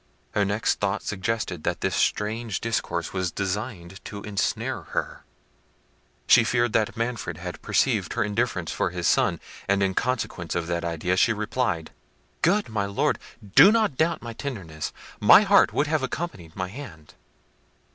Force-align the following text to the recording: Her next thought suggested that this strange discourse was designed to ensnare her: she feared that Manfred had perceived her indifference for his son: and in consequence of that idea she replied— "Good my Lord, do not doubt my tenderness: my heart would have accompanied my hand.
Her 0.31 0.43
next 0.43 0.79
thought 0.79 1.03
suggested 1.03 1.63
that 1.63 1.81
this 1.81 1.95
strange 1.95 2.59
discourse 2.59 3.13
was 3.13 3.31
designed 3.31 4.03
to 4.05 4.23
ensnare 4.23 4.81
her: 4.81 5.25
she 6.25 6.43
feared 6.43 6.73
that 6.73 6.97
Manfred 6.97 7.37
had 7.37 7.61
perceived 7.61 8.13
her 8.13 8.23
indifference 8.23 8.71
for 8.71 8.89
his 8.89 9.07
son: 9.07 9.39
and 9.67 9.83
in 9.83 9.93
consequence 9.93 10.55
of 10.55 10.65
that 10.65 10.83
idea 10.83 11.15
she 11.17 11.33
replied— 11.33 11.91
"Good 12.41 12.67
my 12.67 12.87
Lord, 12.87 13.19
do 13.55 13.71
not 13.71 13.95
doubt 13.95 14.23
my 14.23 14.33
tenderness: 14.33 14.91
my 15.19 15.43
heart 15.43 15.71
would 15.71 15.85
have 15.85 16.01
accompanied 16.01 16.55
my 16.55 16.69
hand. 16.69 17.13